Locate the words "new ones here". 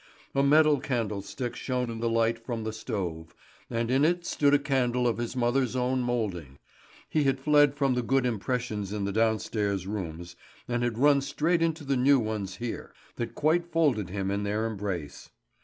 11.97-12.95